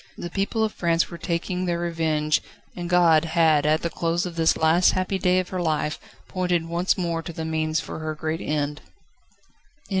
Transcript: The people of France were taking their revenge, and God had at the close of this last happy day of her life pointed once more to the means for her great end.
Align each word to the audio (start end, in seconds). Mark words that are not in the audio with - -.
The 0.17 0.31
people 0.31 0.63
of 0.63 0.71
France 0.71 1.11
were 1.11 1.19
taking 1.19 1.65
their 1.65 1.77
revenge, 1.77 2.41
and 2.75 2.89
God 2.89 3.23
had 3.23 3.67
at 3.67 3.83
the 3.83 3.89
close 3.91 4.25
of 4.25 4.35
this 4.35 4.57
last 4.57 4.93
happy 4.93 5.19
day 5.19 5.37
of 5.37 5.49
her 5.49 5.61
life 5.61 5.99
pointed 6.27 6.65
once 6.65 6.97
more 6.97 7.21
to 7.21 7.31
the 7.31 7.45
means 7.45 7.79
for 7.79 7.99
her 7.99 8.15
great 8.15 8.41
end. 8.41 8.81